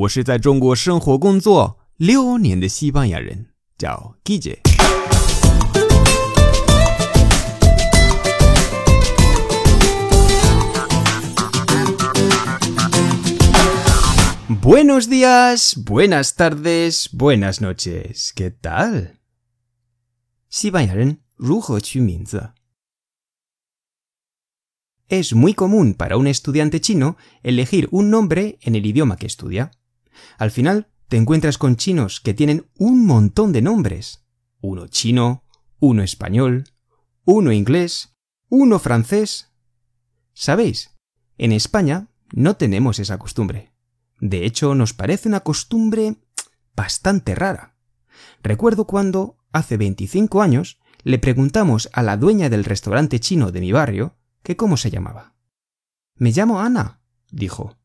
[0.00, 4.60] 我是在中国生活工作六年的西班牙人，叫 Guille。
[14.62, 18.32] Buenos días, buenas tardes, buenas noches.
[18.34, 19.16] ¿Qué tal?
[20.48, 22.52] 西班牙人如何取名字？
[25.08, 29.72] Es muy común para un estudiante chino elegir un nombre en el idioma que estudia.
[30.38, 34.24] Al final te encuentras con chinos que tienen un montón de nombres.
[34.60, 35.44] Uno chino,
[35.78, 36.64] uno español,
[37.24, 38.14] uno inglés,
[38.48, 39.52] uno francés.
[40.32, 40.96] ¿Sabéis?
[41.38, 43.72] En España no tenemos esa costumbre.
[44.20, 46.16] De hecho, nos parece una costumbre
[46.76, 47.76] bastante rara.
[48.42, 53.72] Recuerdo cuando, hace 25 años, le preguntamos a la dueña del restaurante chino de mi
[53.72, 55.34] barrio que cómo se llamaba.
[56.14, 57.78] Me llamo Ana, dijo.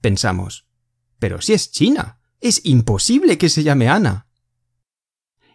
[0.00, 0.68] Pensamos,
[1.18, 4.26] pero si es china, es imposible que se llame Ana.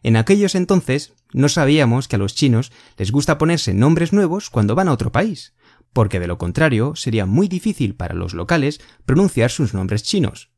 [0.03, 4.75] En aquellos entonces no sabíamos que a los chinos les gusta ponerse nombres nuevos cuando
[4.75, 5.53] van a otro país,
[5.93, 10.51] porque de lo contrario sería muy difícil para los locales pronunciar sus nombres chinos.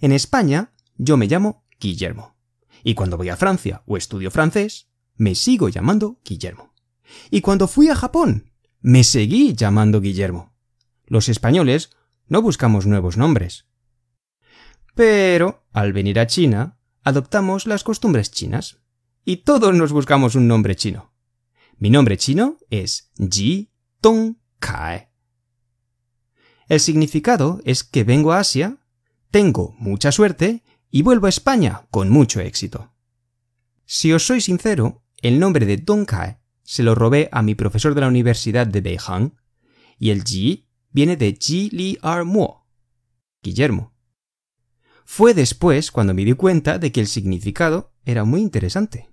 [0.00, 2.36] En España yo me llamo Guillermo,
[2.84, 6.74] y cuando voy a Francia o estudio francés, me sigo llamando Guillermo.
[7.30, 10.54] Y cuando fui a Japón, me seguí llamando Guillermo.
[11.06, 11.90] Los españoles
[12.28, 13.66] no buscamos nuevos nombres.
[14.98, 18.80] Pero, al venir a China, adoptamos las costumbres chinas.
[19.24, 21.12] Y todos nos buscamos un nombre chino.
[21.76, 25.06] Mi nombre chino es Ji Tong Kai.
[26.66, 28.78] El significado es que vengo a Asia,
[29.30, 32.92] tengo mucha suerte y vuelvo a España con mucho éxito.
[33.84, 37.94] Si os soy sincero, el nombre de Dong Kai se lo robé a mi profesor
[37.94, 39.36] de la Universidad de Beihang,
[39.96, 42.66] y el Ji viene de Ji Li Er Mo,
[43.44, 43.97] Guillermo.
[45.10, 49.08] Fue después cuando me di cuenta de que el significado era muy interesante.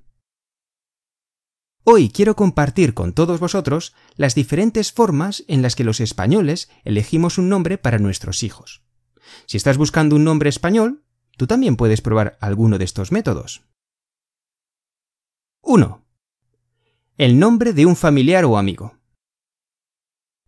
[1.85, 7.37] Hoy quiero compartir con todos vosotros las diferentes formas en las que los españoles elegimos
[7.37, 8.83] un nombre para nuestros hijos.
[9.45, 11.05] Si estás buscando un nombre español,
[11.37, 13.63] tú también puedes probar alguno de estos métodos.
[15.61, 16.03] 1
[17.17, 18.97] el nombre de un familiar o amigo.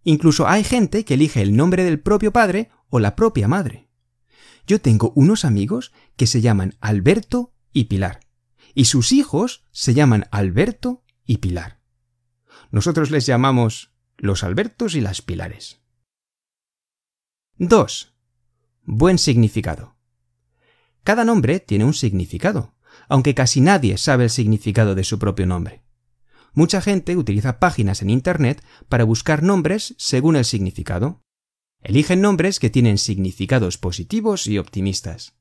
[0.04, 3.87] Incluso hay gente que elige el nombre del propio padre o la propia madre.
[4.68, 8.20] Yo tengo unos amigos que se llaman Alberto y Pilar,
[8.76, 11.80] y sus hijos se llaman Alberto y Pilar.
[12.70, 15.80] Nosotros les llamamos los Albertos y las Pilares.
[17.60, 18.14] 2.
[18.84, 19.96] Buen significado.
[21.06, 22.76] Cada nombre tiene un significado,
[23.08, 25.82] aunque casi nadie sabe el significado de su propio nombre.
[26.54, 31.24] Mucha gente utiliza páginas en Internet para buscar nombres según el significado.
[31.82, 35.36] Eligen nombres que tienen significados positivos y optimistas.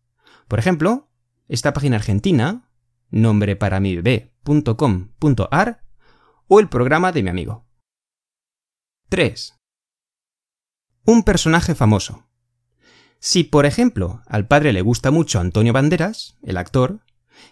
[0.48, 1.08] Por ejemplo,
[1.48, 2.68] esta página argentina,
[3.10, 5.82] nombreparamibebé.com.ar
[6.48, 7.66] o el programa de mi amigo.
[9.08, 9.54] 3.
[11.04, 12.26] Un personaje famoso.
[13.18, 17.00] Si, por ejemplo, al padre le gusta mucho Antonio Banderas, el actor,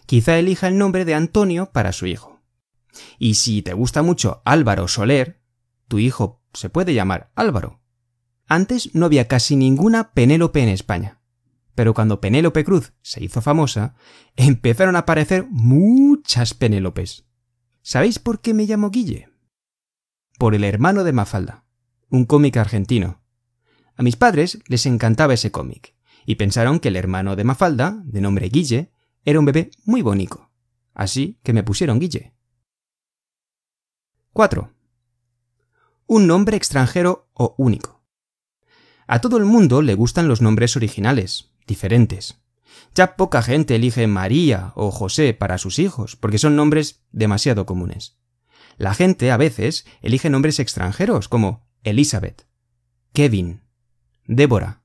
[0.05, 2.41] quizá elija el nombre de Antonio para su hijo.
[3.17, 5.41] Y si te gusta mucho Álvaro Soler,
[5.87, 7.81] tu hijo se puede llamar Álvaro.
[8.47, 11.19] Antes no había casi ninguna Penélope en España.
[11.73, 13.95] Pero cuando Penélope Cruz se hizo famosa,
[14.35, 17.25] empezaron a aparecer muchas Penélopes.
[17.81, 19.29] ¿Sabéis por qué me llamo Guille?
[20.37, 21.65] Por el hermano de Mafalda,
[22.09, 23.21] un cómic argentino.
[23.95, 25.95] A mis padres les encantaba ese cómic,
[26.25, 28.91] y pensaron que el hermano de Mafalda, de nombre Guille,
[29.23, 30.49] era un bebé muy bonito.
[30.93, 32.33] Así que me pusieron Guille.
[34.33, 34.71] 4.
[36.07, 37.94] Un nombre extranjero o único.
[39.07, 42.41] A todo el mundo le gustan los nombres originales, diferentes.
[42.93, 48.17] Ya poca gente elige María o José para sus hijos, porque son nombres demasiado comunes.
[48.77, 52.47] La gente a veces elige nombres extranjeros como Elizabeth,
[53.13, 53.61] Kevin,
[54.27, 54.81] Débora.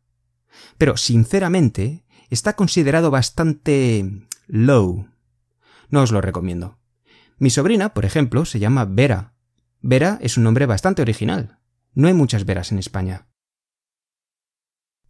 [0.76, 5.08] Pero, sinceramente, está considerado bastante low.
[5.88, 6.78] No os lo recomiendo.
[7.38, 9.34] Mi sobrina, por ejemplo, se llama Vera,
[9.82, 11.58] Vera es un nombre bastante original.
[11.94, 13.29] No hay muchas Veras en España.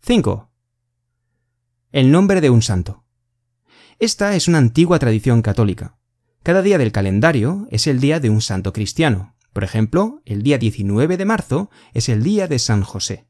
[0.02, 0.50] 5.
[1.92, 3.04] El nombre de un santo.
[3.98, 5.98] Esta es una antigua tradición católica.
[6.42, 9.36] Cada día del calendario es el día de un santo cristiano.
[9.52, 13.28] Por ejemplo, el día 19 de marzo es el día de San José.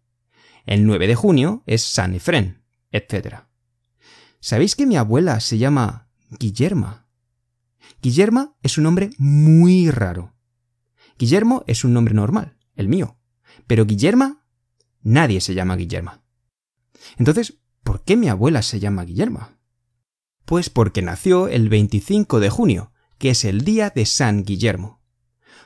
[0.64, 2.62] El 9 de junio es San Efrén,
[2.92, 3.40] etc.
[4.38, 6.08] ¿Sabéis que mi abuela se llama
[6.38, 7.08] Guillerma?
[8.00, 10.36] Guillerma es un nombre muy raro.
[11.18, 13.18] Guillermo es un nombre normal, el mío.
[13.66, 14.46] Pero Guillerma,
[15.02, 16.19] nadie se llama Guillerma.
[17.16, 19.48] Entonces, ¿por qué mi abuela se llama Guillermo?
[20.44, 25.00] Pues porque nació el 25 de junio, que es el día de San Guillermo.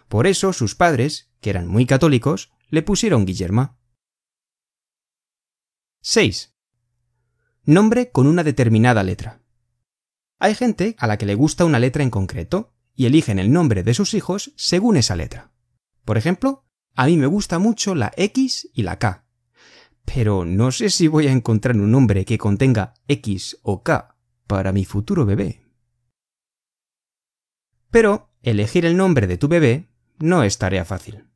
[0.08, 3.78] Por eso sus padres, que eran muy católicos, le pusieron Guillermo.
[6.02, 6.54] 6.
[7.64, 9.40] Nombre con una determinada letra.
[10.38, 13.82] Hay gente a la que le gusta una letra en concreto y eligen el nombre
[13.82, 15.52] de sus hijos según esa letra.
[16.04, 19.23] Por ejemplo, a mí me gusta mucho la X y la K.
[20.04, 24.16] Pero no sé si voy a encontrar un nombre que contenga X o K
[24.46, 25.62] para mi futuro bebé.
[27.90, 31.28] Pero elegir el nombre de tu bebé no es tarea fácil.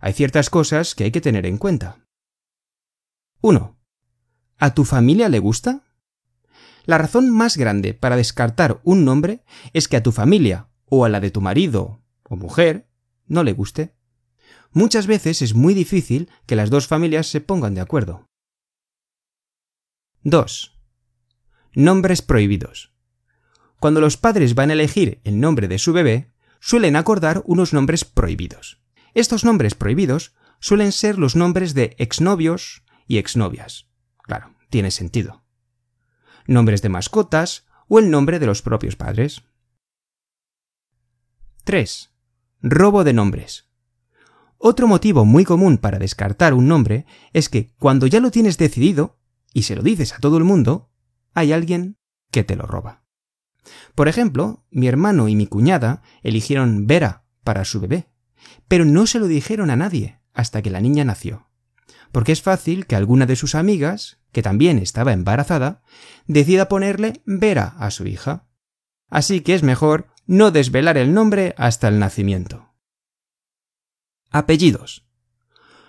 [0.00, 2.04] Hay ciertas cosas que hay que tener en cuenta.
[3.42, 3.78] 1.
[4.58, 5.84] ¿A tu familia le gusta?
[6.84, 11.08] La razón más grande para descartar un nombre es que a tu familia o a
[11.08, 12.88] la de tu marido o mujer
[13.26, 13.94] no le guste.
[14.72, 18.26] Muchas veces es muy difícil que las dos familias se pongan de acuerdo.
[20.22, 20.78] 2.
[21.74, 22.92] Nombres prohibidos.
[23.80, 28.04] Cuando los padres van a elegir el nombre de su bebé, suelen acordar unos nombres
[28.04, 28.80] prohibidos.
[29.14, 33.88] Estos nombres prohibidos suelen ser los nombres de exnovios y exnovias.
[34.22, 35.42] Claro, tiene sentido.
[36.46, 39.42] Nombres de mascotas o el nombre de los propios padres.
[41.64, 42.10] 3.
[42.62, 43.69] Robo de nombres.
[44.62, 49.18] Otro motivo muy común para descartar un nombre es que cuando ya lo tienes decidido
[49.52, 50.90] y se lo dices a todo el mundo,
[51.34, 51.96] hay alguien
[52.30, 53.04] que te lo roba.
[53.94, 58.10] Por ejemplo, mi hermano y mi cuñada eligieron Vera para su bebé,
[58.68, 61.50] pero no se lo dijeron a nadie hasta que la niña nació
[62.12, 65.82] porque es fácil que alguna de sus amigas, que también estaba embarazada,
[66.26, 68.46] decida ponerle Vera a su hija.
[69.08, 72.69] Así que es mejor no desvelar el nombre hasta el nacimiento.
[74.30, 75.04] Apellidos.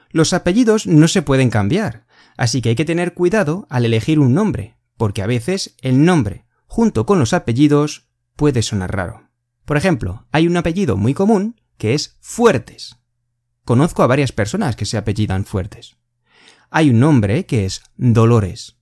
[0.10, 2.06] Los apellidos no se pueden cambiar,
[2.38, 6.46] así que hay que tener cuidado al elegir un nombre, porque a veces el nombre,
[6.66, 9.30] junto con los apellidos, puede sonar raro.
[9.66, 12.98] Por ejemplo, hay un apellido muy común que es Fuertes.
[13.64, 15.98] Conozco a varias personas que se apellidan Fuertes
[16.72, 18.78] hay un nombre que es Dolores.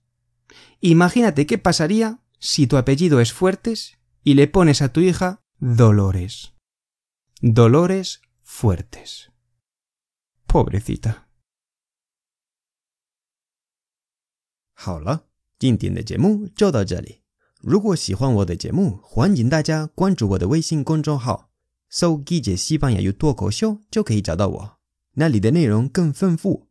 [0.80, 6.54] Imagínate qué pasaría si tu apellido es Fuertes y le pones a tu hija Dolores.
[7.42, 9.32] Dolores Fuertes.
[10.50, 11.14] Pobrecita.
[14.74, 15.26] 好了，
[15.60, 17.20] 今天的节目就到这里。
[17.60, 21.52] 如果喜欢我的节目，欢迎大家关注我的微信公众号
[21.88, 24.78] “搜记者西班牙语脱口秀”，就可以找到我。
[25.12, 26.66] 那里的内容更丰富。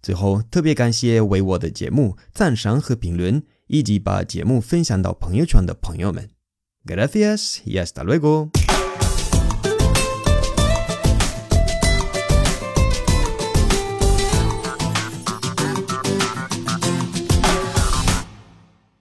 [0.00, 6.30] 最后，特别感谢为我的节目赞赏和评论，以及把节目分享到朋友圈的朋友们。
[6.86, 8.48] Gracias y hasta luego。